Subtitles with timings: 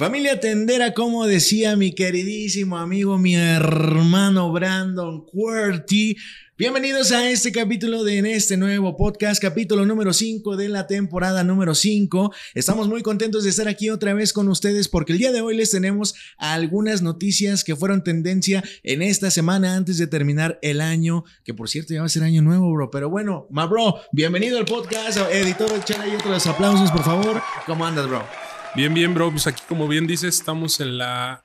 [0.00, 6.16] Familia tendera, como decía mi queridísimo amigo, mi hermano Brandon Querty.
[6.56, 11.44] Bienvenidos a este capítulo de en este nuevo podcast, capítulo número 5 de la temporada
[11.44, 12.32] número 5.
[12.54, 15.54] Estamos muy contentos de estar aquí otra vez con ustedes porque el día de hoy
[15.54, 21.24] les tenemos algunas noticias que fueron tendencia en esta semana antes de terminar el año,
[21.44, 22.90] que por cierto ya va a ser año nuevo, bro.
[22.90, 25.18] Pero bueno, ma bro, bienvenido al podcast.
[25.30, 27.42] Editor, echar ahí otros aplausos, por favor.
[27.66, 28.49] ¿Cómo andas, bro?
[28.76, 29.32] Bien, bien, bro.
[29.32, 31.44] Pues aquí, como bien dices, estamos en la.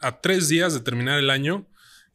[0.00, 1.68] a tres días de terminar el año.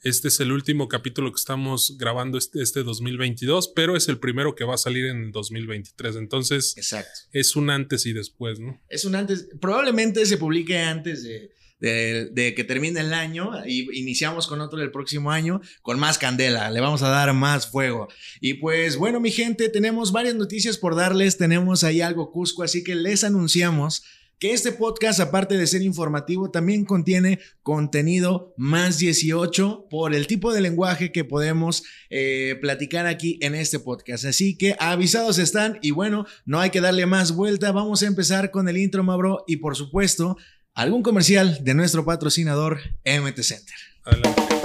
[0.04, 4.56] Este es el último capítulo que estamos grabando este, este 2022, pero es el primero
[4.56, 6.18] que va a salir en 2023.
[6.18, 7.10] Entonces, Exacto.
[7.32, 8.82] es un antes y después, ¿no?
[8.90, 9.48] Es un antes.
[9.62, 14.80] Probablemente se publique antes de, de, de, que termine el año y iniciamos con otro
[14.80, 18.10] del próximo año con más candela, le vamos a dar más fuego.
[18.42, 22.84] Y pues bueno, mi gente, tenemos varias noticias por darles, tenemos ahí algo Cusco, así
[22.84, 24.04] que les anunciamos
[24.40, 30.54] que este podcast, aparte de ser informativo, también contiene contenido más 18 por el tipo
[30.54, 34.26] de lenguaje que podemos eh, platicar aquí en este podcast.
[34.26, 37.74] Así que avisados están y bueno, no hay que darle más vuelta.
[37.74, 40.38] Vamos a empezar con el intro, Mabro, y por supuesto,
[40.74, 43.76] algún comercial de nuestro patrocinador MT Center.
[44.06, 44.59] Adelante.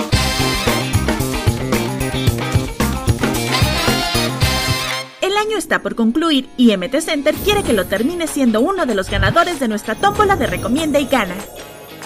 [5.45, 9.11] Año está por concluir y MT Center quiere que lo termine siendo uno de los
[9.11, 11.35] ganadores de nuestra tómbola de Recomienda y Gana.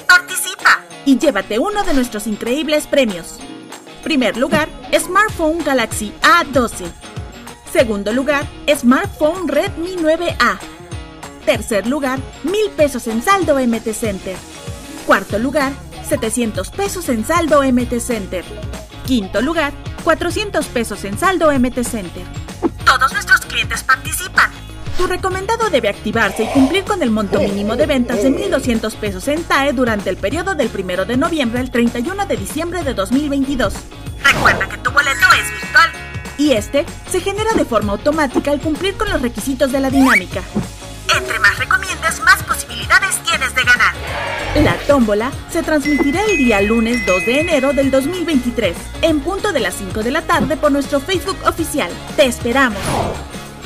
[0.08, 0.82] ¡Participa!
[1.04, 3.38] Y llévate uno de nuestros increíbles premios.
[4.02, 6.86] Primer lugar, Smartphone Galaxy A12.
[7.72, 8.44] Segundo lugar,
[8.74, 10.58] Smartphone Redmi 9A.
[11.44, 14.36] Tercer lugar, mil pesos en saldo MT Center.
[15.06, 15.72] Cuarto lugar,
[16.08, 18.44] 700 pesos en saldo MT Center.
[19.06, 19.72] Quinto lugar,
[20.02, 22.47] 400 pesos en saldo MT Center.
[22.88, 24.50] Todos nuestros clientes participan.
[24.96, 29.28] Tu recomendado debe activarse y cumplir con el monto mínimo de ventas de 1.200 pesos
[29.28, 33.74] en TAE durante el periodo del 1 de noviembre al 31 de diciembre de 2022.
[34.24, 35.90] Recuerda que tu boleto es virtual.
[36.38, 40.40] Y este se genera de forma automática al cumplir con los requisitos de la dinámica.
[41.14, 43.92] Entre más recomiendes, más posibilidades tienes de ganar.
[44.64, 49.60] La tómbola se transmitirá el día lunes 2 de enero del 2023, en punto de
[49.60, 51.92] las 5 de la tarde por nuestro Facebook oficial.
[52.16, 52.80] Te esperamos.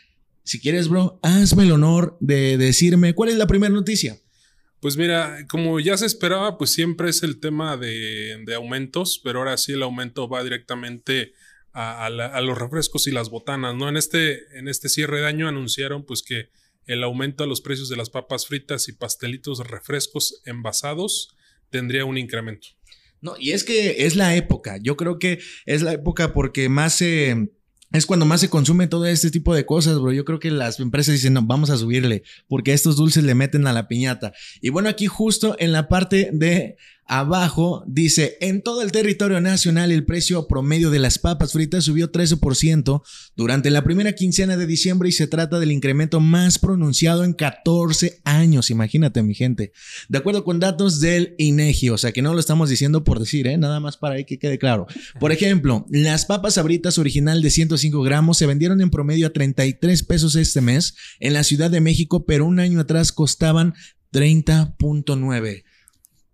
[0.42, 4.18] Si quieres, bro, hazme el honor de decirme cuál es la primera noticia.
[4.82, 9.38] Pues mira, como ya se esperaba, pues siempre es el tema de, de aumentos, pero
[9.38, 11.34] ahora sí el aumento va directamente
[11.72, 13.88] a, a, los refrescos y las botanas, ¿no?
[13.88, 16.50] En este, en este cierre de año anunciaron pues que
[16.86, 21.36] el aumento a los precios de las papas fritas y pastelitos refrescos envasados
[21.70, 22.66] tendría un incremento.
[23.20, 26.94] No, y es que es la época, yo creo que es la época porque más
[26.94, 27.30] se...
[27.30, 27.48] Eh
[27.92, 30.12] es cuando más se consume todo este tipo de cosas, bro.
[30.12, 33.66] Yo creo que las empresas dicen, no, vamos a subirle, porque estos dulces le meten
[33.66, 34.32] a la piñata.
[34.60, 36.76] Y bueno, aquí justo en la parte de
[37.06, 42.10] abajo dice, en todo el territorio nacional el precio promedio de las papas fritas subió
[42.10, 43.02] 13%
[43.36, 48.20] durante la primera quincena de diciembre y se trata del incremento más pronunciado en 14
[48.24, 49.72] años, imagínate mi gente.
[50.08, 53.46] De acuerdo con datos del INEGI, o sea que no lo estamos diciendo por decir,
[53.46, 53.58] ¿eh?
[53.58, 54.86] nada más para que quede claro.
[55.20, 60.02] Por ejemplo, las papas abritas original de 105 gramos se vendieron en promedio a 33
[60.04, 63.74] pesos este mes en la Ciudad de México, pero un año atrás costaban
[64.12, 65.64] 30.9.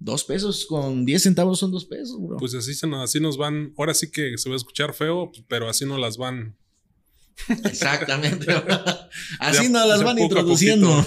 [0.00, 2.36] Dos pesos con 10 centavos son dos pesos, bro.
[2.36, 3.72] Pues así, se nos, así nos van.
[3.76, 6.56] Ahora sí que se va a escuchar feo, pero así no las van.
[7.64, 8.46] Exactamente.
[9.40, 11.04] así nos las van introduciendo.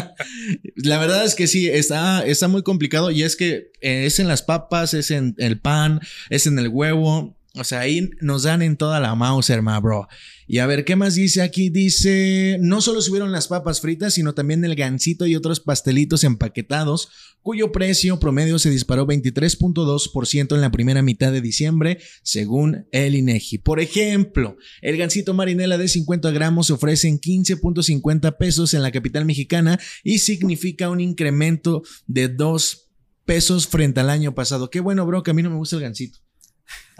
[0.76, 4.42] La verdad es que sí, está, está muy complicado y es que es en las
[4.42, 7.36] papas, es en el pan, es en el huevo.
[7.54, 10.08] O sea, ahí nos dan en toda la mouse, hermano, bro.
[10.46, 11.68] Y a ver, ¿qué más dice aquí?
[11.68, 17.08] Dice, no solo subieron las papas fritas, sino también el gansito y otros pastelitos empaquetados,
[17.42, 23.58] cuyo precio promedio se disparó 23.2% en la primera mitad de diciembre, según el INEGI.
[23.58, 28.92] Por ejemplo, el gansito marinela de 50 gramos se ofrece en 15.50 pesos en la
[28.92, 32.90] capital mexicana y significa un incremento de 2
[33.24, 34.70] pesos frente al año pasado.
[34.70, 36.20] Qué bueno, bro, que a mí no me gusta el gansito.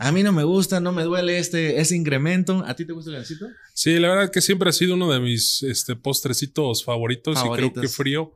[0.02, 2.64] A mí no me gusta, no me duele este, ese incremento.
[2.66, 3.48] ¿A ti te gusta el gansito?
[3.74, 7.70] Sí, la verdad que siempre ha sido uno de mis este, postrecitos favoritos, y creo
[7.70, 8.34] que frío.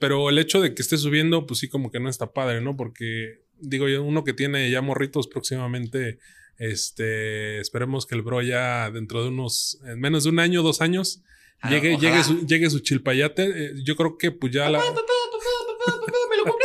[0.00, 2.76] Pero el hecho de que esté subiendo, pues sí, como que no está padre, ¿no?
[2.76, 6.18] Porque, digo yo, uno que tiene ya morritos próximamente,
[6.58, 10.80] este, esperemos que el bro ya dentro de unos, en menos de un año, dos
[10.80, 11.22] años,
[11.60, 13.66] ah, llegue, llegue, su, llegue su chilpayate.
[13.66, 14.80] Eh, yo creo que pues ya la...
[14.80, 16.56] ¿Me lo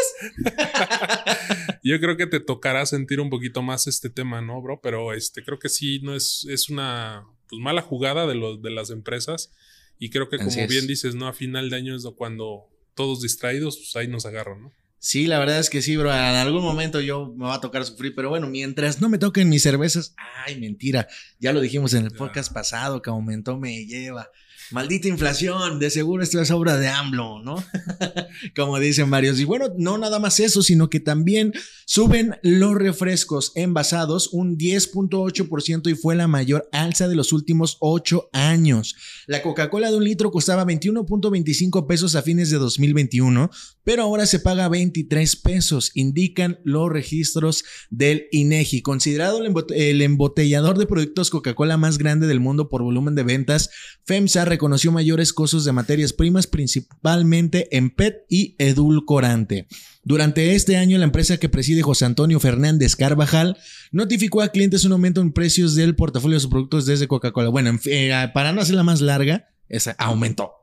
[1.84, 4.80] Yo creo que te tocará sentir un poquito más este tema, ¿no, bro?
[4.82, 8.72] Pero este, creo que sí, no es, es una pues, mala jugada de, los, de
[8.72, 9.52] las empresas.
[9.98, 11.28] Y creo que, como bien dices, ¿no?
[11.28, 14.74] A final de año es cuando todos distraídos, pues ahí nos agarran, ¿no?
[15.02, 16.12] Sí, la verdad es que sí, bro.
[16.12, 19.48] En algún momento yo me va a tocar sufrir, pero bueno, mientras no me toquen
[19.48, 20.14] mis cervezas,
[20.46, 21.08] ay, mentira.
[21.40, 24.30] Ya lo dijimos en el podcast pasado que aumentó me lleva.
[24.72, 27.56] Maldita inflación, de seguro esto es obra de AMLO, ¿no?
[28.56, 29.40] Como dicen varios.
[29.40, 31.54] Y bueno, no nada más eso, sino que también
[31.86, 38.30] suben los refrescos envasados un 10.8% y fue la mayor alza de los últimos 8
[38.34, 38.96] años.
[39.28, 43.50] La Coca-Cola de un litro costaba 21.25 pesos a fines de 2021,
[43.84, 48.82] pero ahora se paga 23 pesos, indican los registros del INEGI.
[48.82, 53.70] Considerado el embotellador de productos Coca-Cola más grande del mundo por volumen de ventas,
[54.06, 59.68] FEMSA reconoció mayores costos de materias primas, principalmente en PET y edulcorante.
[60.04, 63.58] Durante este año, la empresa que preside José Antonio Fernández Carvajal
[63.92, 67.50] notificó a clientes un aumento en precios del portafolio de sus productos desde Coca-Cola.
[67.50, 70.54] Bueno, eh, para no hacerla más larga, esa aumentó.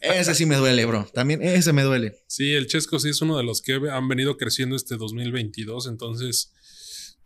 [0.00, 1.06] Ese sí me duele, bro.
[1.12, 2.22] También ese me duele.
[2.26, 5.86] Sí, el Chesco sí es uno de los que han venido creciendo este 2022.
[5.88, 6.52] Entonces,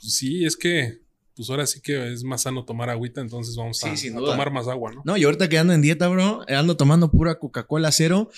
[0.01, 1.01] pues sí, es que
[1.35, 4.93] pues ahora sí que es más sano tomar agüita, entonces vamos a, tomar más agua,
[4.93, 5.03] ¿no?
[5.05, 8.31] No, y ahorita que ando en dieta, bro, ando tomando pura Coca-Cola cero.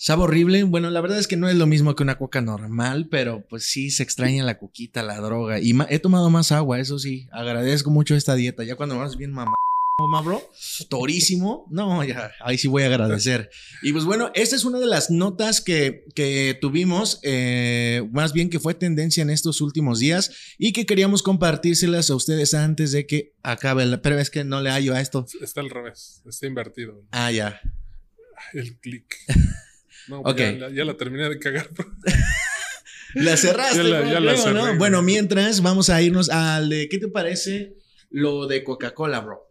[0.00, 0.62] Sabe horrible.
[0.62, 3.64] Bueno, la verdad es que no es lo mismo que una coca normal, pero pues
[3.64, 5.58] sí se extraña la coquita, la droga.
[5.58, 7.26] Y he tomado más agua, eso sí.
[7.32, 8.62] Agradezco mucho esta dieta.
[8.62, 9.54] Ya cuando vas bien mamá
[10.22, 10.40] bro,
[10.88, 11.66] torísimo.
[11.68, 13.50] No, ya, ahí sí voy a agradecer.
[13.82, 18.50] Y pues bueno, esta es una de las notas que, que tuvimos, eh, más bien
[18.50, 23.04] que fue tendencia en estos últimos días y que queríamos compartírselas a ustedes antes de
[23.04, 23.84] que acabe.
[23.84, 25.26] La, pero es que no le hallo a esto.
[25.42, 27.04] Está al revés, está invertido.
[27.10, 27.60] Ah, ya.
[28.52, 29.16] El clic.
[30.08, 31.68] No, pues ya, la terminé de cagar.
[33.14, 33.78] la cerraste.
[34.10, 37.76] Ya la, Bueno, mientras vamos a irnos al de, ¿qué te parece
[38.10, 39.48] lo de Coca-Cola, bro?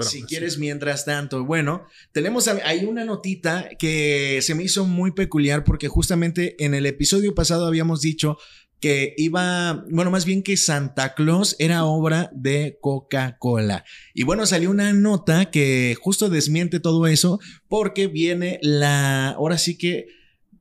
[0.00, 1.44] si quieres, mientras tanto.
[1.44, 6.86] Bueno, tenemos ahí una notita que se me hizo muy peculiar porque justamente en el
[6.86, 8.36] episodio pasado habíamos dicho
[8.80, 13.84] que iba, bueno, más bien que Santa Claus era obra de Coca-Cola.
[14.14, 17.38] Y bueno, salió una nota que justo desmiente todo eso
[17.68, 20.06] porque viene la, ahora sí que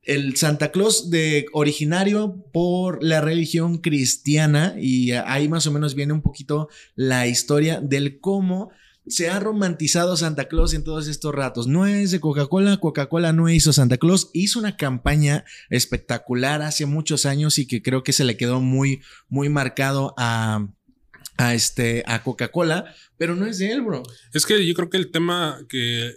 [0.04, 6.14] el Santa Claus de originario por la religión cristiana y ahí más o menos viene
[6.14, 8.72] un poquito la historia del cómo
[9.10, 11.68] se ha romantizado Santa Claus en todos estos ratos.
[11.68, 17.26] No es de Coca-Cola, Coca-Cola no hizo Santa Claus, hizo una campaña espectacular hace muchos
[17.26, 20.68] años y que creo que se le quedó muy, muy marcado a,
[21.38, 24.04] a este, a Coca-Cola, pero no es de él, bro.
[24.34, 26.14] Es que yo creo que el tema que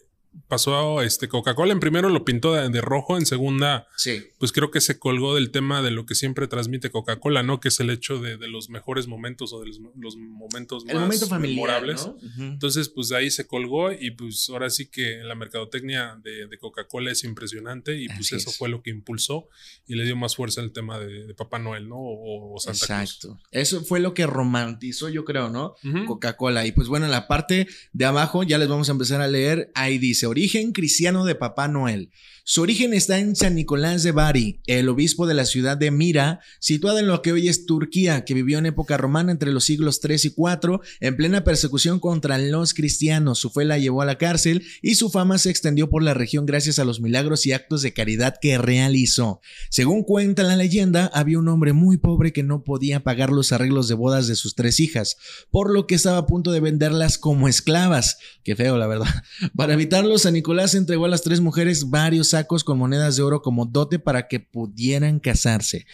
[0.48, 4.22] pasó este Coca-Cola en primero lo pintó de, rojo, en segunda, sí.
[4.38, 7.60] pues creo que se colgó del tema de lo que siempre transmite Coca-Cola, ¿no?
[7.60, 12.08] Que es el hecho de, los mejores momentos o de los, momentos más momento memorables.
[12.38, 17.24] Entonces, pues ahí se colgó y pues ahora sí que la mercadotecnia de, Coca-Cola es
[17.24, 19.48] impresionante y pues eso fue lo que impulsó
[19.86, 21.96] y le dio más fuerza al tema de, Papá Noel, ¿no?
[21.98, 23.40] O, Santa Exacto.
[23.50, 25.74] Eso fue lo que romantizó, yo creo, ¿no?
[26.06, 26.66] Coca-Cola.
[26.66, 29.70] Y pues bueno, en la parte de abajo ya les vamos a empezar a leer.
[29.74, 32.10] Ahí dice origen cristiano de Papá Noel.
[32.44, 36.40] Su origen está en San Nicolás de Bari, el obispo de la ciudad de Mira,
[36.58, 40.00] situada en lo que hoy es Turquía, que vivió en época romana entre los siglos
[40.00, 43.38] 3 y 4, en plena persecución contra los cristianos.
[43.38, 46.44] Su fe la llevó a la cárcel y su fama se extendió por la región
[46.44, 49.40] gracias a los milagros y actos de caridad que realizó.
[49.70, 53.86] Según cuenta la leyenda, había un hombre muy pobre que no podía pagar los arreglos
[53.86, 55.16] de bodas de sus tres hijas,
[55.52, 58.18] por lo que estaba a punto de venderlas como esclavas.
[58.42, 59.22] Qué feo, la verdad.
[59.56, 63.42] Para evitarlo, San Nicolás entregó a las tres mujeres varios sacos con monedas de oro
[63.42, 65.86] como dote para que pudieran casarse.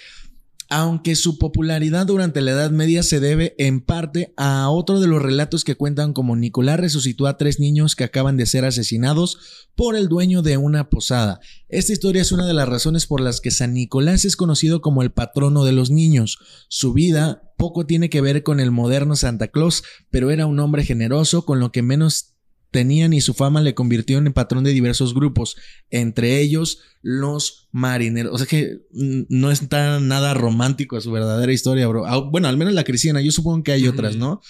[0.71, 5.23] Aunque su popularidad durante la Edad Media se debe en parte a otro de los
[5.23, 9.97] relatos que cuentan como Nicolás resucitó a tres niños que acaban de ser asesinados por
[9.97, 11.41] el dueño de una posada.
[11.71, 15.03] Esta historia es una de las razones por las que San Nicolás es conocido como
[15.03, 16.39] el patrono de los niños.
[16.69, 20.85] Su vida poco tiene que ver con el moderno Santa Claus, pero era un hombre
[20.85, 22.35] generoso con lo que menos
[22.71, 25.57] tenían y su fama le convirtió en patrón de diversos grupos,
[25.91, 28.35] entre ellos los marineros.
[28.35, 32.07] O sea que no es tan nada romántico su verdadera historia, bro.
[32.07, 34.41] Ah, bueno, al menos la cristiana, yo supongo que hay otras, ¿no?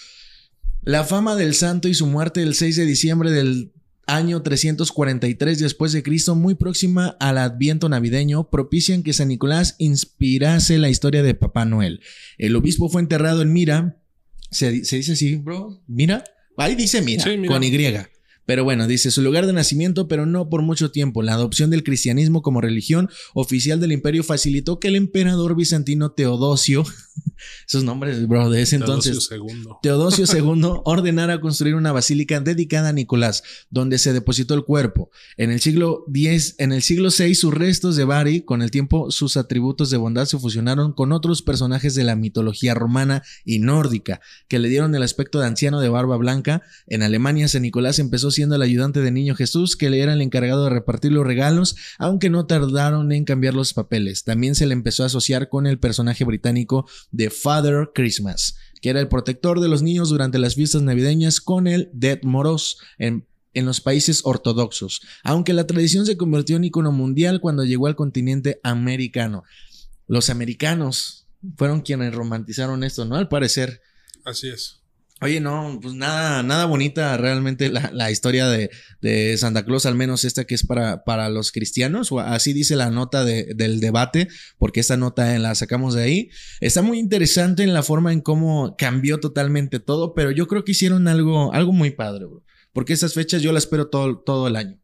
[0.82, 3.72] La fama del santo y su muerte el 6 de diciembre del
[4.08, 10.78] año 343 después de Cristo, muy próxima al Adviento navideño, propician que San Nicolás inspirase
[10.78, 12.00] la historia de Papá Noel.
[12.38, 14.00] El obispo fue enterrado en Mira.
[14.50, 15.82] Se, dice así, bro.
[15.86, 16.24] Mira.
[16.58, 18.17] Ahí dice mira, con Y.
[18.48, 21.22] Pero bueno, dice su lugar de nacimiento, pero no por mucho tiempo.
[21.22, 26.82] La adopción del cristianismo como religión oficial del imperio facilitó que el emperador bizantino Teodosio,
[27.68, 29.28] esos nombres, bro, de ese entonces,
[29.82, 35.10] Teodosio II, ordenara construir una basílica dedicada a Nicolás, donde se depositó el cuerpo.
[35.36, 39.10] En el siglo X, en el siglo VI, sus restos de Bari, con el tiempo,
[39.10, 44.22] sus atributos de bondad se fusionaron con otros personajes de la mitología romana y nórdica,
[44.48, 46.62] que le dieron el aspecto de anciano de barba blanca.
[46.86, 50.22] En Alemania, San Nicolás empezó siendo el ayudante de Niño Jesús, que le era el
[50.22, 54.22] encargado de repartir los regalos, aunque no tardaron en cambiar los papeles.
[54.22, 59.00] También se le empezó a asociar con el personaje británico de Father Christmas, que era
[59.00, 63.66] el protector de los niños durante las fiestas navideñas con el Dead Moros en en
[63.66, 68.60] los países ortodoxos, aunque la tradición se convirtió en icono mundial cuando llegó al continente
[68.62, 69.42] americano.
[70.06, 71.26] Los americanos
[71.56, 73.16] fueron quienes romantizaron esto, ¿no?
[73.16, 73.80] Al parecer.
[74.24, 74.77] Así es.
[75.20, 78.70] Oye, no, pues nada, nada bonita realmente la, historia de,
[79.00, 82.76] de, Santa Claus, al menos esta que es para, para los cristianos, o así dice
[82.76, 86.30] la nota de, del debate, porque esta nota la sacamos de ahí.
[86.60, 90.72] Está muy interesante en la forma en cómo cambió totalmente todo, pero yo creo que
[90.72, 92.44] hicieron algo, algo muy padre, bro.
[92.72, 94.78] Porque esas fechas yo las espero todo, todo el año.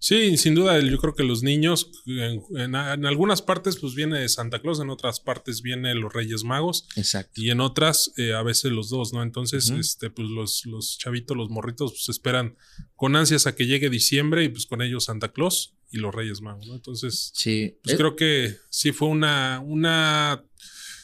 [0.00, 4.60] Sí, sin duda, yo creo que los niños, en, algunas partes, pues viene de Santa
[4.60, 6.88] Claus, en otras partes viene los Reyes Magos.
[6.96, 7.40] Exacto.
[7.40, 9.22] Y en otras, eh, a veces los dos, ¿no?
[9.22, 12.56] Entonces, este, pues los, los chavitos, los morritos, pues esperan
[12.96, 16.40] con ansias a que llegue diciembre y pues con ellos Santa Claus y los Reyes
[16.40, 16.76] Magos, ¿no?
[16.76, 17.78] Entonces, sí.
[17.82, 20.42] pues creo que sí fue una, una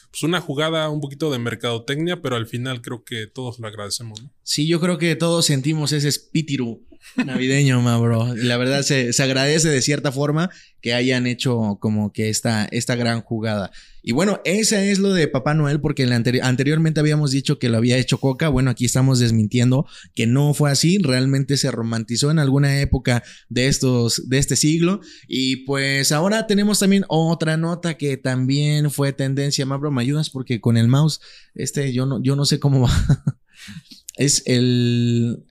[0.09, 4.23] pues una jugada un poquito de mercadotecnia, pero al final creo que todos lo agradecemos.
[4.23, 4.31] ¿no?
[4.41, 8.35] Sí, yo creo que todos sentimos ese espíritu navideño, ma bro.
[8.35, 10.49] La verdad se, se, agradece de cierta forma
[10.81, 13.71] que hayan hecho como que esta, esta gran jugada.
[14.07, 16.03] Y bueno, esa es lo de Papá Noel, porque
[16.41, 18.47] anteriormente habíamos dicho que lo había hecho Coca.
[18.47, 19.85] Bueno, aquí estamos desmintiendo
[20.15, 20.97] que no fue así.
[20.97, 25.01] Realmente se romantizó en alguna época de estos, de este siglo.
[25.27, 29.65] Y pues ahora tenemos también otra nota que también fue tendencia.
[29.65, 30.29] Mabro, ¿me ayudas?
[30.29, 31.19] Porque con el mouse,
[31.53, 32.91] este, yo no, yo no sé cómo va.
[34.15, 35.43] es el.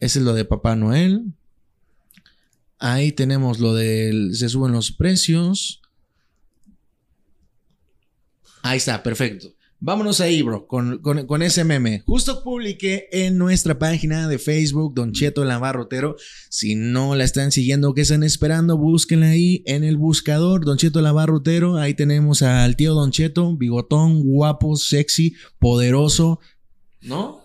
[0.00, 1.34] Ese es lo de Papá Noel.
[2.78, 4.34] Ahí tenemos lo del.
[4.34, 5.82] Se suben los precios.
[8.62, 9.54] Ahí está, perfecto.
[9.82, 12.02] Vámonos ahí, bro, con, ese meme.
[12.04, 16.16] Justo publiqué en nuestra página de Facebook, Don Cheto Lavarrotero.
[16.50, 18.76] Si no la están siguiendo, ¿qué están esperando?
[18.76, 21.78] Búsquenla ahí en el buscador, Don Cheto Lavarrotero.
[21.78, 26.40] Ahí tenemos al tío Don Cheto, bigotón, guapo, sexy, poderoso,
[27.00, 27.40] ¿no?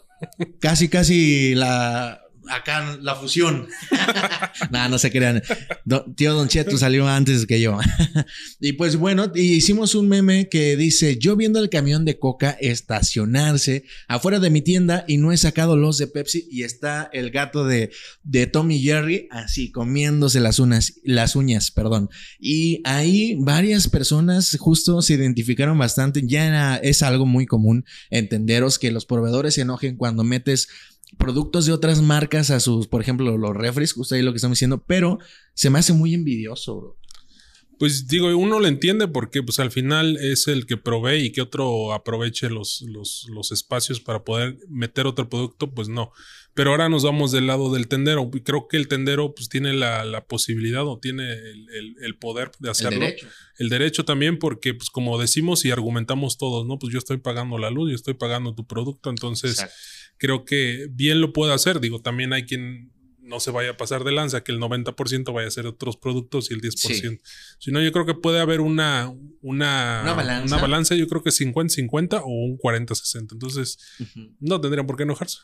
[0.60, 3.68] Casi, casi la, acá la fusión.
[4.72, 5.42] Nada, no se crean.
[6.16, 7.78] tío Don Cheto salió antes que yo.
[8.60, 13.86] y pues bueno, hicimos un meme que dice, yo viendo el camión de coca estacionarse
[14.08, 17.66] afuera de mi tienda y no he sacado los de Pepsi y está el gato
[17.66, 17.92] de,
[18.24, 22.10] de Tommy Jerry así comiéndose las uñas, las uñas, perdón.
[22.40, 26.22] Y ahí varias personas justo se identificaron bastante.
[26.26, 30.68] Ya es algo muy común entenderos que los proveedores se enojen cuando metes
[31.18, 34.58] productos de otras marcas a sus, por ejemplo, los refres, justo ahí lo que estamos
[34.58, 35.20] diciendo, pero
[35.54, 36.98] se me hace muy envidioso, bro.
[37.78, 41.42] Pues digo, uno lo entiende porque pues al final es el que provee y que
[41.42, 46.12] otro aproveche los, los, los, espacios para poder meter otro producto, pues no.
[46.54, 48.30] Pero ahora nos vamos del lado del tendero.
[48.34, 52.52] Y creo que el tendero pues tiene la, la posibilidad o tiene el, el, poder
[52.60, 52.94] de hacerlo.
[52.94, 53.28] El derecho.
[53.58, 54.06] el derecho.
[54.06, 56.80] también porque pues como decimos y argumentamos todos, ¿no?
[56.80, 59.66] Pues yo estoy pagando la luz, yo estoy pagando tu producto, entonces
[60.18, 61.80] creo que bien lo puede hacer.
[61.80, 62.92] Digo, también hay quien
[63.26, 66.52] no se vaya a pasar de lanza, que el 90% vaya a ser otros productos
[66.52, 67.20] y el 10%.
[67.60, 70.14] Si no, yo creo que puede haber una, una, una,
[70.58, 70.96] balanza.
[70.96, 73.34] yo creo que 50-50 o un 40-60.
[73.34, 73.80] Entonces,
[74.40, 75.40] no tendrían por qué enojarse.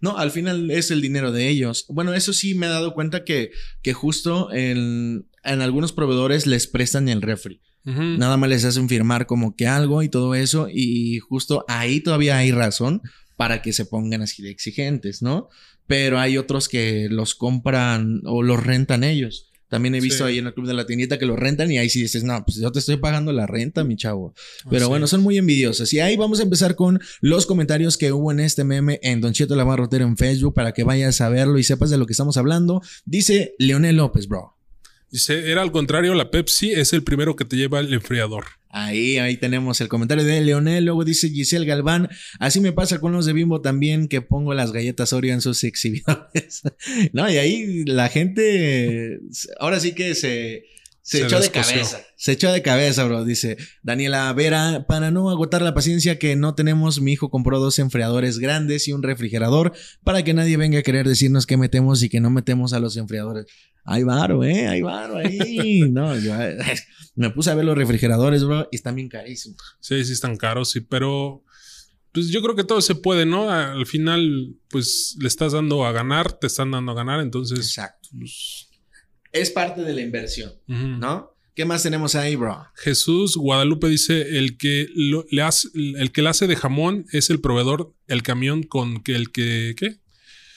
[0.00, 1.86] No, al final es el dinero de ellos.
[1.88, 3.50] Bueno, eso sí me he dado cuenta que,
[3.82, 7.60] que justo en, en algunos proveedores les prestan el refri.
[7.86, 10.68] Nada más les hacen firmar como que algo y todo eso.
[10.72, 13.02] Y justo ahí todavía hay razón
[13.36, 15.48] para que se pongan así de exigentes, ¿no?
[15.86, 19.50] Pero hay otros que los compran o los rentan ellos.
[19.68, 20.30] También he visto Sí.
[20.34, 22.44] ahí en el club de la tiendita que lo rentan y ahí sí dices, no,
[22.44, 24.32] pues yo te estoy pagando la renta, mi chavo.
[24.70, 25.92] Pero Así bueno, son muy envidiosos.
[25.92, 29.32] Y ahí vamos a empezar con los comentarios que hubo en este meme en Don
[29.32, 32.12] Cheto La Barrotero en Facebook para que vayas a verlo y sepas de lo que
[32.12, 32.82] estamos hablando.
[33.04, 34.53] Dice Leonel López, bro.
[35.14, 38.46] Dice, era al contrario, la Pepsi es el primero que te lleva el enfriador.
[38.68, 40.86] Ahí, ahí tenemos el comentario de Leonel.
[40.86, 42.08] Luego dice Giselle Galván.
[42.40, 45.62] Así me pasa con los de Bimbo también, que pongo las galletas Oreo en sus
[45.62, 46.62] exhibidores.
[47.12, 49.20] no, y ahí la gente,
[49.60, 50.64] ahora sí que se,
[51.04, 52.00] se, Se echó de cabeza.
[52.16, 53.26] Se echó de cabeza, bro.
[53.26, 57.78] Dice Daniela Vera, para no agotar la paciencia que no tenemos, mi hijo compró dos
[57.78, 62.08] enfriadores grandes y un refrigerador para que nadie venga a querer decirnos qué metemos y
[62.08, 63.44] que no metemos a los enfriadores.
[63.84, 65.82] Hay varo, eh, hay varo ahí.
[65.92, 66.32] No, yo
[67.16, 69.60] me puse a ver los refrigeradores, bro, y están bien carísimos.
[69.80, 71.44] Sí, sí están caros, sí, pero
[72.12, 73.50] pues yo creo que todo se puede, ¿no?
[73.50, 77.58] Al final, pues le estás dando a ganar, te están dando a ganar, entonces...
[77.58, 78.08] Exacto.
[78.18, 78.70] pues,
[79.34, 80.52] Es parte de la inversión.
[80.66, 81.30] ¿no?
[81.54, 82.66] ¿Qué más tenemos ahí, bro?
[82.74, 87.30] Jesús Guadalupe dice, el que, lo- le hace, el que le hace de jamón es
[87.30, 89.74] el proveedor, el camión con que el que...
[89.76, 89.98] ¿Qué?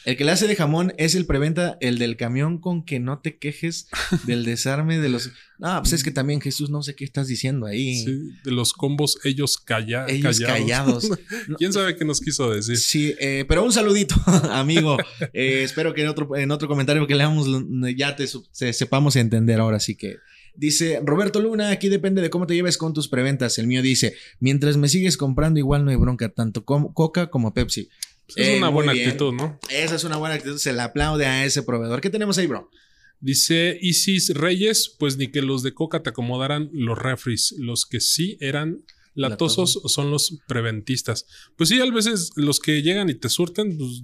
[0.08, 3.20] El que le hace de jamón es el preventa, el del camión con que no
[3.20, 3.90] te quejes
[4.26, 5.32] del desarme de los...
[5.60, 7.96] No, pues es que también Jesús, no sé qué estás diciendo ahí.
[8.06, 11.10] Sí, de los combos ellos calla- Ellos callados.
[11.58, 12.78] ¿Quién sabe qué nos quiso decir?
[12.78, 14.16] Sí, eh, pero un saludito,
[14.52, 14.96] amigo.
[15.34, 17.46] Eh, espero que en otro, en otro comentario que leamos
[17.98, 18.28] ya te
[18.72, 20.16] sepamos entender ahora sí que.
[20.56, 23.58] Dice Roberto Luna, aquí depende de cómo te lleves con tus preventas.
[23.60, 27.54] El mío dice, mientras me sigues comprando igual no hay bronca, tanto com- Coca como
[27.54, 27.90] Pepsi.
[28.28, 29.60] Pues es Eh, una muy buena actitud, ¿no?
[29.70, 32.02] Esa es una buena actitud, se la aplaude a ese proveedor.
[32.02, 32.70] ¿Qué tenemos ahí, bro?
[33.20, 37.56] Dice Isis Reyes, pues ni que los de Coca te acomodaran los refris.
[37.58, 38.84] Los que sí eran
[39.16, 41.26] latosos son los preventistas.
[41.56, 44.04] Pues sí, a veces los que llegan y te surten, pues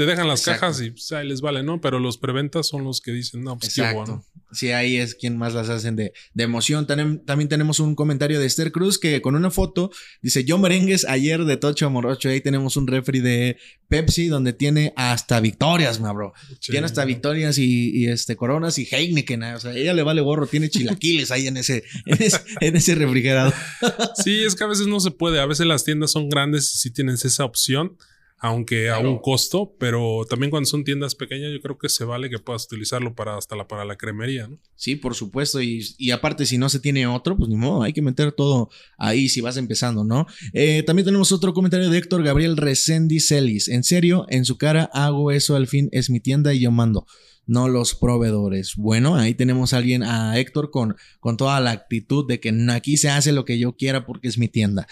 [0.00, 0.60] te dejan las Exacto.
[0.62, 1.78] cajas y pues, ahí les vale, ¿no?
[1.82, 4.12] Pero los preventas son los que dicen, no, pues qué Exacto.
[4.12, 4.24] ¿no?
[4.50, 6.86] Sí, ahí es quien más las hacen de, de emoción.
[6.86, 9.90] Tanem- También tenemos un comentario de Esther Cruz que con una foto
[10.22, 12.30] dice: Yo merengues ayer de Tocho Morocho.
[12.30, 16.32] Ahí tenemos un refri de Pepsi donde tiene hasta victorias, ma bro.
[16.60, 16.72] Sí.
[16.72, 19.42] Tiene hasta victorias y, y, este coronas y Heineken.
[19.44, 20.46] ah, O sea, ella le vale gorro.
[20.46, 23.52] Tiene chilaquiles ahí en ese, en ese, en ese refrigerador.
[24.24, 25.38] Sí, es que a veces no se puede.
[25.40, 27.96] A veces las tiendas son grandes y sí tienes esa opción,
[28.42, 32.30] aunque a un costo, pero también cuando son tiendas pequeñas, yo creo que se vale
[32.30, 34.58] que puedas utilizarlo para hasta la, para la cremería, ¿no?
[34.74, 35.60] Sí, por supuesto.
[35.60, 38.70] Y, y aparte, si no se tiene otro, pues ni modo, hay que meter todo
[38.96, 40.26] ahí si vas empezando, ¿no?
[40.54, 43.68] Eh, también tenemos otro comentario de Héctor Gabriel Resendi Celis.
[43.68, 47.06] En serio, en su cara hago eso al fin, es mi tienda y yo mando.
[47.46, 48.74] No los proveedores.
[48.76, 52.96] Bueno, ahí tenemos a alguien, a Héctor, con, con toda la actitud de que aquí
[52.96, 54.86] se hace lo que yo quiera porque es mi tienda.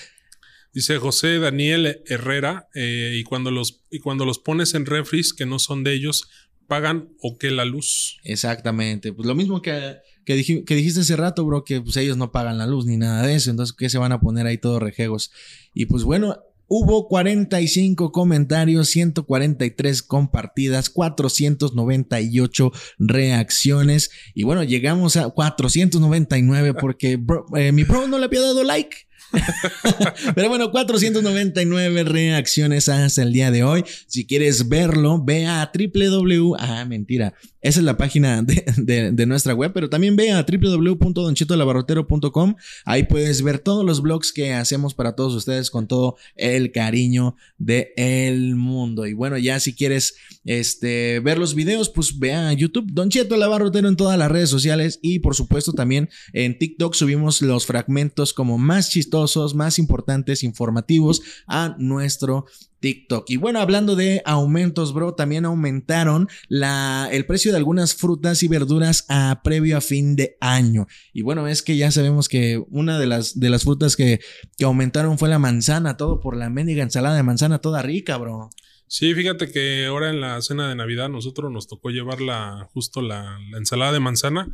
[0.75, 5.47] Dice José Daniel Herrera, eh, y, cuando los, y cuando los pones en refris que
[5.47, 6.29] no son de ellos,
[6.67, 8.19] pagan o que la luz.
[8.25, 9.13] Exactamente.
[9.13, 12.31] Pues lo mismo que, que, dij- que dijiste hace rato, bro, que pues ellos no
[12.31, 13.51] pagan la luz ni nada de eso.
[13.51, 15.33] Entonces, ¿qué se van a poner ahí todos rejegos?
[15.73, 24.11] Y pues bueno, hubo 45 comentarios, 143 compartidas, 498 reacciones.
[24.35, 27.19] Y bueno, llegamos a 499 porque
[27.57, 29.08] eh, mi bro no le había dado like.
[30.35, 33.85] Pero bueno, 499 reacciones hasta el día de hoy.
[34.07, 36.55] Si quieres verlo, ve a www.
[36.59, 37.35] Ah, mentira.
[37.61, 42.55] Esa es la página de, de- de nuestra web, pero también ve a www.donchitolabarrotero.com.
[42.85, 47.37] Ahí puedes ver todos los blogs que hacemos para todos ustedes con todo el cariño
[47.59, 49.07] del mundo.
[49.07, 50.15] Y bueno, ya si quieres
[50.45, 54.49] este, ver los videos, pues ve a YouTube, Don Cheto Labarrotero en todas las redes
[54.51, 59.18] sociales y por supuesto también en TikTok subimos los fragmentos como más chistosos,
[59.55, 62.47] más importantes, informativos a nuestro
[62.81, 63.29] TikTok.
[63.31, 68.49] Y bueno, hablando de aumentos, bro, también aumentaron la, el precio de algunas frutas y
[68.49, 70.87] verduras a previo a fin de año.
[71.13, 74.21] Y bueno, es que ya sabemos que una de las, de las frutas que,
[74.57, 78.51] que aumentaron fue la manzana, todo por la mendiga ensalada de manzana toda rica, bro.
[78.87, 83.03] Sí, fíjate que ahora en la cena de Navidad nosotros nos tocó llevar la, justo
[83.03, 84.49] la, la ensalada de manzana.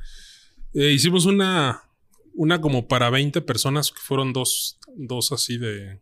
[0.72, 1.82] Eh, hicimos una,
[2.34, 6.00] una como para 20 personas, que fueron dos, dos así de...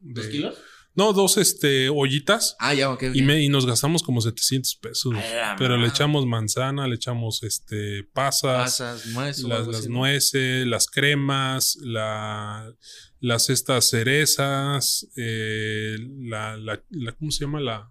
[0.00, 0.52] de-
[0.94, 2.54] No, dos este, ollitas.
[2.60, 3.02] Ah, ya, ok.
[3.14, 5.14] Y, me- y nos gastamos como 700 pesos.
[5.16, 10.86] Ay, Pero le echamos manzana, le echamos este, pasas, Pasas, nueces, las, las nueces, las
[10.86, 12.72] cremas, la,
[13.20, 17.60] las estas cerezas, eh, la, la, la- ¿cómo se llama?
[17.60, 17.90] La,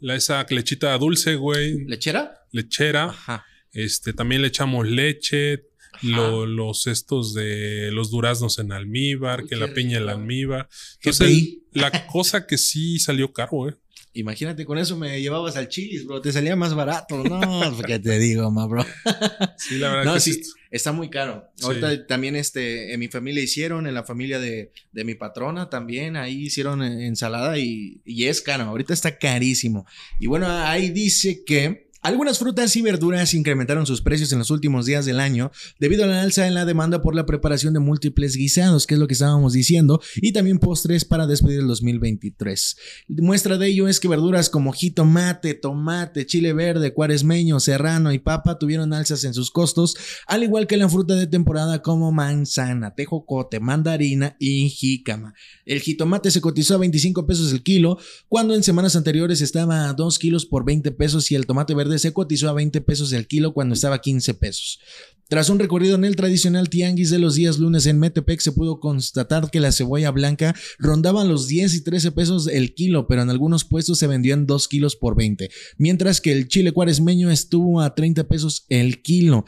[0.00, 2.46] la esa lechita dulce, güey, ¿Lechera?
[2.52, 3.04] lechera.
[3.06, 3.44] Ajá.
[3.72, 5.64] Este, también le echamos leche.
[6.02, 10.68] Lo- los estos de los duraznos en almíbar, Uy, que la piña en almíbar.
[11.00, 13.74] ¿Qué Entonces, la cosa que sí salió caro, eh.
[14.16, 16.20] Imagínate, con eso me llevabas al chilis, bro.
[16.20, 17.24] Te salía más barato.
[17.24, 18.86] No, ¿qué te digo, ma, bro?
[19.58, 20.52] Sí, la verdad No, que sí, sí.
[20.70, 21.48] está muy caro.
[21.56, 21.64] Sí.
[21.64, 26.16] Ahorita también este, en mi familia hicieron, en la familia de, de mi patrona también,
[26.16, 28.62] ahí hicieron eh, ensalada y, y es caro.
[28.64, 29.84] Ahorita está carísimo.
[30.20, 34.84] Y bueno, ahí dice que algunas frutas y verduras incrementaron sus precios en los últimos
[34.84, 38.36] días del año debido a la alza en la demanda por la preparación de múltiples
[38.36, 42.76] guisados, que es lo que estábamos diciendo, y también postres para despedir el 2023.
[43.08, 48.58] Muestra de ello es que verduras como jitomate, tomate, chile verde, cuaresmeño, serrano y papa
[48.58, 53.60] tuvieron alzas en sus costos, al igual que la fruta de temporada como manzana, tejocote,
[53.60, 55.32] mandarina y jícama.
[55.64, 57.96] El jitomate se cotizó a 25 pesos el kilo,
[58.28, 61.93] cuando en semanas anteriores estaba a 2 kilos por 20 pesos y el tomate verde
[61.98, 64.80] se cotizó a 20 pesos el kilo cuando estaba a 15 pesos.
[65.28, 68.78] Tras un recorrido en el tradicional tianguis de los días lunes en Metepec, se pudo
[68.78, 73.30] constatar que la cebolla blanca rondaba los 10 y 13 pesos el kilo, pero en
[73.30, 77.80] algunos puestos se vendió en 2 kilos por 20, mientras que el chile cuaresmeño estuvo
[77.80, 79.46] a 30 pesos el kilo.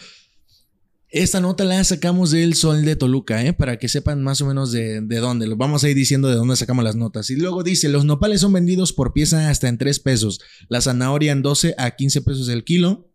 [1.09, 3.53] Esta nota la sacamos del Sol de Toluca, ¿eh?
[3.53, 5.47] para que sepan más o menos de, de dónde.
[5.55, 7.31] Vamos a ir diciendo de dónde sacamos las notas.
[7.31, 11.33] Y luego dice, los nopales son vendidos por pieza hasta en 3 pesos, la zanahoria
[11.33, 13.09] en 12 a 15 pesos el kilo.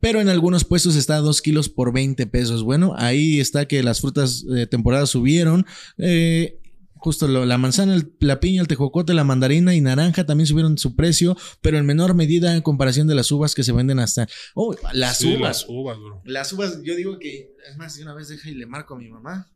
[0.00, 2.62] Pero en algunos puestos está a 2 kilos por 20 pesos.
[2.62, 5.66] Bueno, ahí está que las frutas de temporada subieron.
[5.98, 6.60] Eh,
[7.04, 10.78] justo lo- la manzana, el- la piña, el tejocote, la mandarina y naranja también subieron
[10.78, 14.26] su precio, pero en menor medida en comparación de las uvas que se venden hasta...
[14.54, 15.40] Oh, las Sí, uvas.
[15.40, 16.22] Las uvas, bro.
[16.24, 18.98] Las uvas, yo digo que, es más, de una vez deja y le marco a
[18.98, 19.50] mi mamá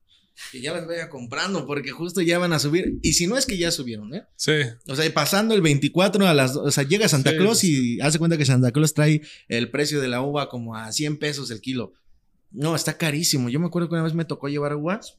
[0.52, 3.00] que ya las vaya comprando porque justo ya van a subir.
[3.02, 4.22] Y si no es que ya subieron, ¿eh?
[4.36, 4.52] Sí,
[4.86, 8.18] O sea, pasando el 24 a las, o sea, llega Santa Sí, Claus y hace
[8.20, 11.60] cuenta que Santa Claus trae el precio de la uva como a 100 pesos el
[11.60, 11.92] kilo.
[12.52, 13.48] No, está carísimo.
[13.48, 15.16] Yo me acuerdo que una vez me tocó llevar uvas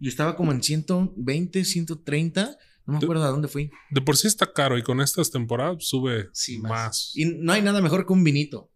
[0.00, 2.56] y estaba como en 120, 130.
[2.86, 3.70] No me acuerdo a dónde fui.
[3.90, 6.70] de por sí está caro y con estas temporadas sube Sí, más.
[6.70, 7.12] más.
[7.14, 8.70] Y no hay nada mejor que un vinito.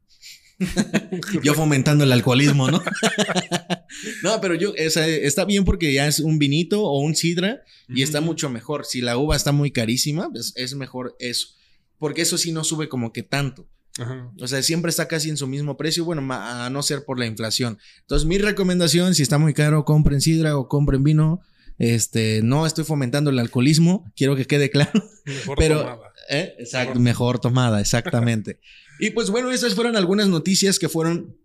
[1.42, 2.82] yo fomentando el alcoholismo, ¿no?
[4.22, 8.20] no, pero yo, está bien porque ya es un vinito o un sidra y está
[8.20, 8.84] mucho mejor.
[8.84, 11.48] Si la uva está muy carísima, pues es mejor eso.
[11.98, 13.68] Porque eso sí no sube como que tanto.
[13.98, 14.30] Ajá.
[14.40, 17.26] O sea, siempre está casi en su mismo precio, bueno, a no ser por la
[17.26, 17.78] inflación.
[18.00, 21.40] Entonces, mi recomendación, si está muy caro, compren sidra o compren vino.
[21.78, 24.90] Este, no estoy fomentando el alcoholismo, quiero que quede claro.
[25.24, 26.12] Mejor Pero- tomada.
[26.30, 26.54] ¿Eh?
[26.58, 27.02] Exacto, Mejor.
[27.02, 28.60] mejor tomada, exactamente.
[29.00, 31.36] y pues bueno, esas fueron algunas noticias que fueron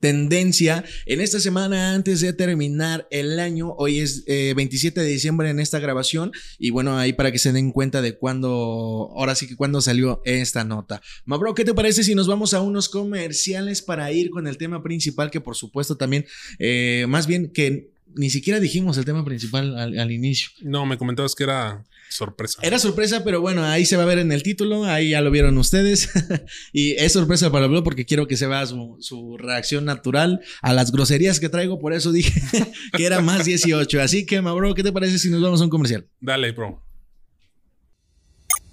[0.00, 3.72] tendencia en esta semana antes de terminar el año.
[3.78, 7.52] Hoy es eh, 27 de diciembre en esta grabación y bueno, ahí para que se
[7.52, 11.02] den cuenta de cuándo, ahora sí que cuándo salió esta nota.
[11.24, 14.82] Mabro, ¿qué te parece si nos vamos a unos comerciales para ir con el tema
[14.82, 16.26] principal que por supuesto también,
[16.58, 20.48] eh, más bien que ni siquiera dijimos el tema principal al- al inicio.
[20.62, 21.84] No, me comentabas que era
[22.16, 22.58] sorpresa.
[22.62, 25.30] Era sorpresa, pero bueno, ahí se va a ver en el título, ahí ya lo
[25.30, 26.10] vieron ustedes.
[26.72, 30.72] y es sorpresa para blog porque quiero que se vea su, su reacción natural a
[30.72, 32.40] las groserías que traigo, por eso dije
[32.96, 34.00] que era más 18.
[34.00, 36.08] Así que, Mabro, ¿qué te parece si nos vamos a un comercial?
[36.20, 36.82] Dale, bro.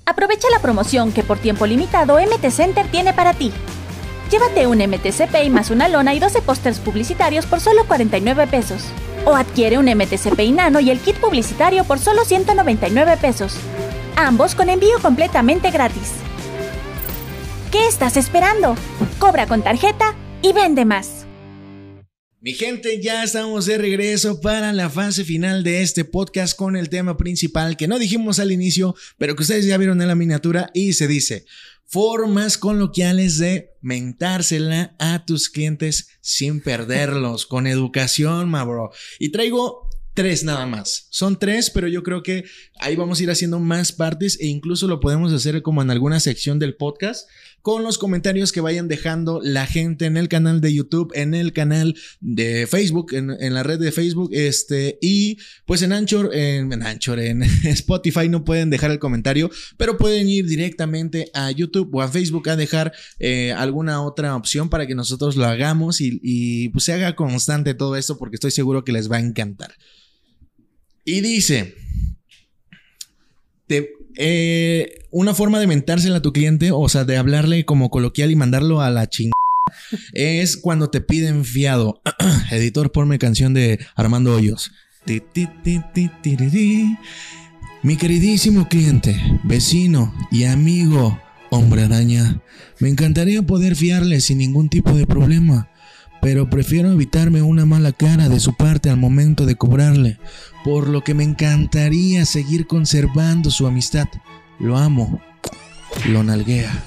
[0.06, 3.52] Aprovecha la promoción que por tiempo limitado MT Center tiene para ti.
[4.30, 8.84] Llévate un MTC Pay más una lona y 12 pósters publicitarios por solo 49 pesos.
[9.26, 13.56] O adquiere un MTC Pay Nano y el kit publicitario por solo 199 pesos.
[14.16, 16.14] Ambos con envío completamente gratis.
[17.72, 18.76] ¿Qué estás esperando?
[19.20, 21.23] Cobra con tarjeta y vende más.
[22.46, 26.90] Mi gente, ya estamos de regreso para la fase final de este podcast con el
[26.90, 30.70] tema principal que no dijimos al inicio, pero que ustedes ya vieron en la miniatura
[30.74, 31.46] y se dice,
[31.86, 38.92] formas coloquiales de mentársela a tus clientes sin perderlos, con educación, ma bro.
[39.20, 41.08] Y traigo tres nada más.
[41.12, 42.44] Son tres, pero yo creo que
[42.82, 46.20] ahí vamos a ir haciendo más partes e incluso lo podemos hacer como en alguna
[46.20, 47.26] sección del podcast
[47.64, 51.54] con los comentarios que vayan dejando la gente en el canal de YouTube, en el
[51.54, 57.20] canal de Facebook, en, la red de Facebook, este, y pues en Anchor, en, Anchor,
[57.20, 62.10] en Spotify no pueden dejar el comentario, pero pueden ir directamente a YouTube o a
[62.10, 66.84] Facebook a dejar eh, alguna otra opción para que nosotros lo hagamos y, y pues
[66.84, 69.74] se haga constante todo esto porque estoy seguro que les va a encantar.
[71.06, 71.76] Y dice,
[73.68, 78.32] te, eh, una forma de mentársela a tu cliente, o sea, de hablarle como coloquial
[78.32, 79.34] y mandarlo a la chingada,
[80.14, 82.02] es cuando te piden fiado.
[82.52, 84.72] Editor, ponme canción de Armando Hoyos.
[87.84, 92.42] Mi queridísimo cliente, vecino y amigo, hombre araña,
[92.80, 95.70] me encantaría poder fiarle sin ningún tipo de problema,
[96.24, 100.20] pero prefiero evitarme una mala cara de su parte al momento de cobrarle,
[100.64, 104.08] por lo que me encantaría seguir conservando su amistad.
[104.58, 105.22] lo amo,
[106.08, 106.86] lo nalguea.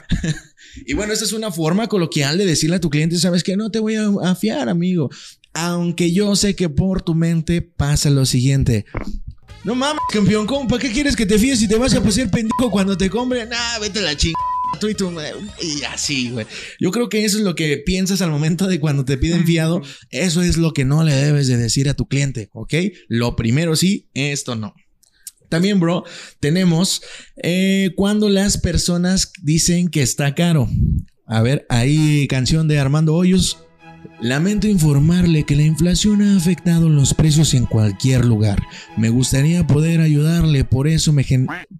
[0.86, 3.70] y bueno, esta es una forma coloquial de decirle a tu cliente, sabes que no
[3.70, 5.10] te voy a, fiar, amigo.
[5.52, 8.84] Aunque yo sé que por tu mente pasa lo siguiente.
[9.64, 10.68] No mames, campeón, ¿cómo?
[10.68, 13.48] ¿Para qué quieres que te fíes si te vas a pasar pendejo cuando te compren?
[13.48, 14.55] Nah, vete a la chingada.
[15.60, 16.46] Y, y así, güey.
[16.80, 19.82] Yo creo que eso es lo que piensas al momento de cuando te piden fiado.
[20.10, 22.74] Eso es lo que no le debes de decir a tu cliente, ¿ok?
[23.08, 24.74] Lo primero sí, esto no.
[25.48, 26.04] También, bro,
[26.40, 27.02] tenemos
[27.42, 30.68] eh, cuando las personas dicen que está caro.
[31.26, 33.58] A ver, ahí canción de Armando Hoyos.
[34.20, 38.62] Lamento informarle que la inflación ha afectado los precios en cualquier lugar.
[38.96, 41.24] Me gustaría poder ayudarle, por eso me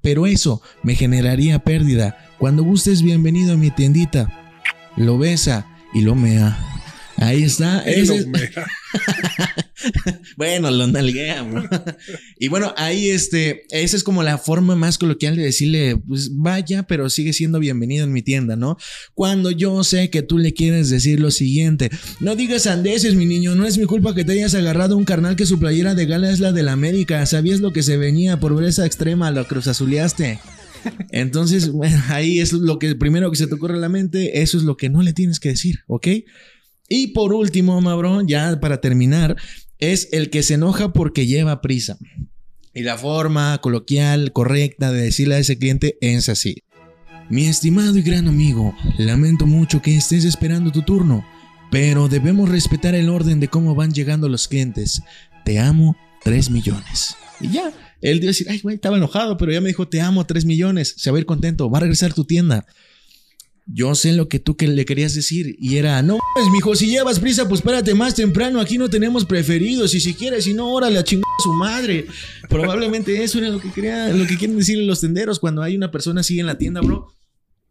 [0.03, 2.19] pero eso me generaría pérdida.
[2.39, 4.31] Cuando gustes, bienvenido a mi tiendita.
[4.97, 6.59] Lo besa y lo mea.
[7.17, 7.83] Ahí está.
[10.37, 11.65] bueno, lo nalgueamos.
[12.39, 16.85] y bueno, ahí este, esa es como la forma más coloquial de decirle, pues vaya,
[16.85, 18.77] pero sigue siendo bienvenido en mi tienda, ¿no?
[19.15, 23.55] Cuando yo sé que tú le quieres decir lo siguiente, no digas andeses, mi niño,
[23.55, 26.31] no es mi culpa que te hayas agarrado un carnal que su playera de gala
[26.31, 30.41] es la de la América, sabías lo que se venía por esa extrema, lo cruzazuleaste.
[31.11, 31.71] Entonces,
[32.09, 34.77] ahí es lo que primero que se te ocurre a la mente, eso es lo
[34.77, 36.09] que no le tienes que decir, ¿ok?
[36.89, 39.37] Y por último, Mabro, ya para terminar,
[39.79, 41.99] es el que se enoja porque lleva prisa.
[42.75, 46.63] Y la forma coloquial, correcta de decirle a ese cliente es así.
[47.29, 51.27] Mi estimado y gran amigo, lamento mucho que estés esperando tu turno,
[51.71, 55.03] pero debemos respetar el orden de cómo van llegando los clientes.
[55.45, 57.17] Te amo 3 millones.
[57.41, 60.25] Y ya, él dio decir, ay, güey, estaba enojado, pero ya me dijo, te amo
[60.25, 62.65] 3 millones, se va a ir contento, va a regresar a tu tienda
[63.67, 66.87] yo sé lo que tú que le querías decir y era, no mi mijo, si
[66.87, 70.73] llevas prisa, pues espérate más temprano, aquí no tenemos preferidos y si quieres, si no,
[70.73, 72.07] órale a chingar a su madre.
[72.49, 75.91] Probablemente eso era lo que quería, lo que quieren decirle los tenderos cuando hay una
[75.91, 77.13] persona así en la tienda, bro,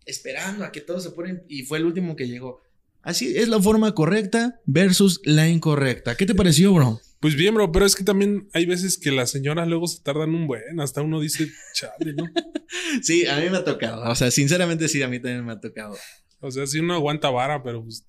[0.06, 2.62] esperando a que todos se ponen y fue el último que llegó.
[3.02, 6.16] Así es la forma correcta versus la incorrecta.
[6.18, 7.00] ¿Qué te pareció, bro?
[7.26, 10.36] Pues bien, bro, pero es que también hay veces que las señoras luego se tardan
[10.36, 12.24] un buen, hasta uno dice, chale, ¿no?
[13.02, 14.08] sí, a mí me ha tocado.
[14.08, 15.98] O sea, sinceramente sí, a mí también me ha tocado.
[16.40, 18.06] O sea, sí uno aguanta vara, pero pues,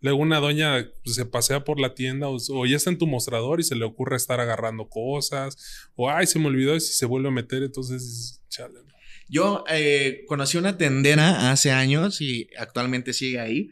[0.00, 3.60] luego una doña pues, se pasea por la tienda o, ya está en tu mostrador
[3.60, 7.06] y se le ocurre estar agarrando cosas, o ay, se me olvidó y si se
[7.06, 8.80] vuelve a meter, entonces, chale.
[9.28, 13.70] Yo eh, conocí una tendera hace años y actualmente sigue ahí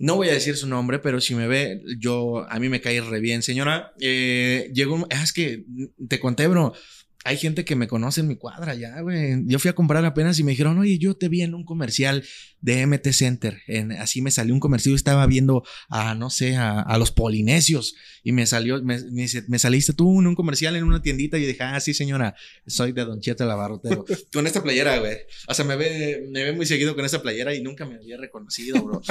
[0.00, 3.02] no voy a decir su nombre, pero si me ve, yo, a mí me cae
[3.02, 3.42] re bien.
[3.42, 5.66] Señora, eh, llegó, ah, es que
[6.08, 6.72] te conté, bro.
[7.22, 9.42] Hay gente que me conoce en mi cuadra ya, güey.
[9.44, 12.24] Yo fui a comprar apenas y me dijeron, oye, yo te vi en un comercial
[12.62, 13.60] de MT Center.
[13.66, 14.94] En, así me salió un comercial.
[14.94, 17.94] estaba viendo a, no sé, a, los polinesios.
[18.24, 21.36] Y me salió, me, dice, me saliste tú en un comercial en una tiendita.
[21.36, 22.34] Y dije, ah, sí, señora,
[22.66, 24.06] soy de Don Cheto Lavarrotero.
[24.32, 25.18] con esta playera, güey.
[25.46, 28.16] O sea, me ve, me ve muy seguido con esta playera y nunca me había
[28.16, 29.02] reconocido, bro.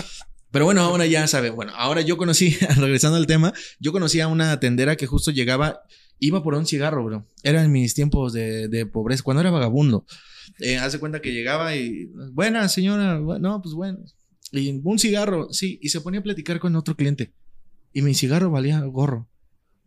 [0.51, 1.55] Pero bueno, ahora ya saben.
[1.55, 5.81] Bueno, ahora yo conocí, regresando al tema, yo conocí a una tendera que justo llegaba,
[6.19, 7.27] iba por un cigarro, bro.
[7.43, 10.05] Era en mis tiempos de, pobreza, cuando era vagabundo.
[10.59, 13.99] Eh, hace cuenta que llegaba y, buena señora, no, pues bueno.
[14.51, 17.33] Y un cigarro, sí, y se ponía a platicar con otro cliente.
[17.93, 19.29] Y mi cigarro valía gorro.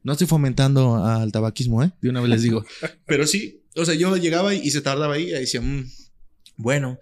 [0.04, 1.92] No estoy fomentando al tabaquismo, ¿eh?
[2.00, 2.64] De una vez les digo.
[3.06, 5.86] Pero sí, o sea, yo llegaba y se tardaba ahí y decía, mm,
[6.56, 6.98] bueno,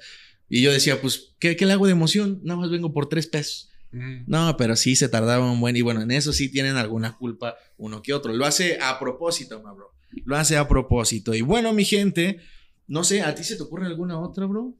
[0.52, 2.40] y yo decía, pues, ¿qué, ¿qué, le hago de emoción?
[2.42, 3.70] Nada más vengo por tres pesos.
[3.92, 4.24] Mm.
[4.26, 5.76] No, pero sí se tardaba un buen.
[5.76, 8.32] Y bueno, en eso sí tienen alguna culpa uno que otro.
[8.32, 9.94] Lo hace a propósito, ma bro.
[10.24, 11.34] Lo hace a propósito.
[11.34, 12.40] Y bueno, mi gente,
[12.88, 14.74] no sé, ¿a ti se te ocurre alguna otra, bro?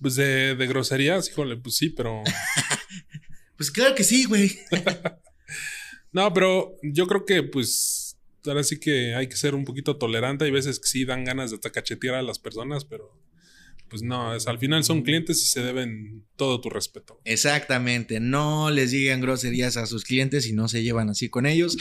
[0.00, 2.20] Pues de, de groserías, híjole, pues sí, pero.
[3.56, 4.50] pues claro que sí, güey.
[6.12, 10.44] no, pero yo creo que, pues, ahora sí que hay que ser un poquito tolerante.
[10.44, 13.23] Hay veces que sí dan ganas de cachetear a las personas, pero
[13.94, 17.20] pues no, es, al final son clientes y se deben todo tu respeto.
[17.24, 21.76] Exactamente, no les digan groserías a sus clientes y no se llevan así con ellos.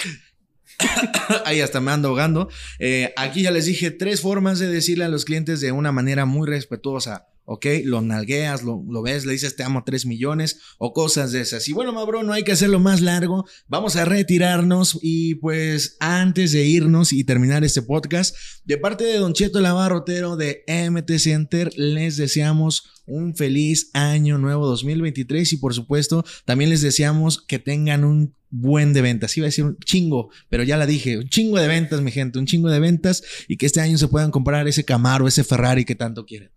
[1.46, 2.50] Ahí hasta me ando ahogando.
[2.78, 6.26] Eh, aquí ya les dije tres formas de decirle a los clientes de una manera
[6.26, 7.33] muy respetuosa.
[7.46, 7.66] ¿Ok?
[7.84, 11.68] Lo nalgueas, lo, ves, le dices te amo 3 millones o cosas de esas.
[11.68, 13.46] Y bueno, Mabro, no hay que hacerlo más largo.
[13.68, 19.18] Vamos a retirarnos y pues antes de irnos y terminar este podcast, de parte de
[19.18, 25.74] Don Cheto Lavarrotero de MT Center, les deseamos un feliz año nuevo 2023 y por
[25.74, 29.36] supuesto también les deseamos que tengan un buen de ventas.
[29.36, 32.40] Iba a decir un chingo, pero ya la dije, un chingo de ventas, mi gente,
[32.40, 35.86] un chingo de ventas y que este año se puedan comprar ese Camaro, ese Ferrari
[35.86, 36.52] que tanto quieren.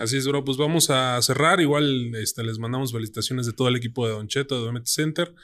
[0.00, 0.42] Así es, bro.
[0.42, 1.60] Pues vamos a cerrar.
[1.60, 5.34] Igual este, les mandamos felicitaciones de todo el equipo de Don Cheto, de MT Center.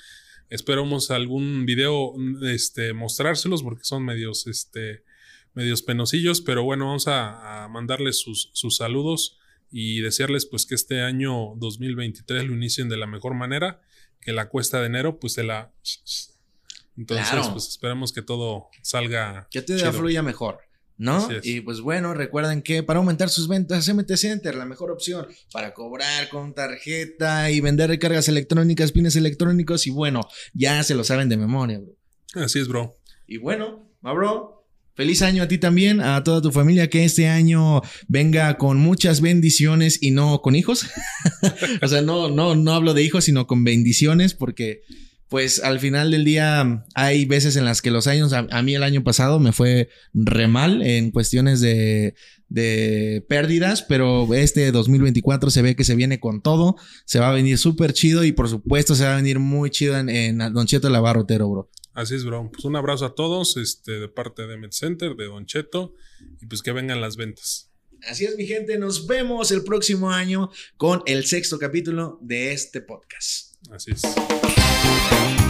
[0.49, 5.05] Esperamos algún video este, mostrárselos porque son medios este,
[5.53, 9.37] medios penosillos, pero bueno, vamos a, mandarles sus, sus, saludos
[9.71, 13.83] y desearles pues que este año 2023 lo inicien de la mejor manera,
[14.23, 15.71] que la cuesta de enero pues se la...
[16.97, 19.49] Entonces, pues esperamos que todo salga.
[19.51, 20.66] Que te fluya mejor.
[20.99, 21.29] ¿No?
[21.43, 25.75] Y pues bueno, recuerden que para aumentar sus ventas, MT Center, la mejor opción para
[25.75, 30.23] cobrar con tarjeta y vender recargas electrónicas, pines electrónicos y bueno,
[30.55, 31.97] ya se lo saben de memoria, bro.
[32.43, 32.99] Así es, bro.
[33.27, 34.57] Y bueno, bro,
[34.97, 39.21] Feliz año a ti también, a toda tu familia, que este año venga con muchas
[39.21, 40.87] bendiciones y no con hijos.
[41.83, 44.81] o sea, no, no, no hablo de hijos, sino con bendiciones, porque
[45.29, 48.83] pues al final del día hay veces en las que los años, a, mí el
[48.83, 52.15] año pasado me fue re mal en cuestiones de,
[52.49, 57.35] de pérdidas, pero este 2024 se ve que se viene con todo, se va a
[57.35, 60.67] venir súper chido y por supuesto se va a venir muy chido en, en Don
[60.67, 61.71] Cheto Lavarrotero, bro.
[61.97, 62.51] Así es, bro.
[62.53, 65.95] Pues un abrazo a todos, este, de parte de MedCenter, de Don Cheto,
[66.43, 67.71] y pues que vengan las ventas.
[68.07, 72.83] Así es, mi gente, nos vemos el próximo año con el sexto capítulo de este
[72.83, 73.55] podcast.
[73.71, 74.03] Así es.
[74.87, 75.46] Thank